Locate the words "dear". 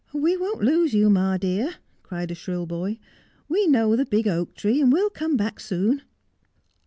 1.37-1.75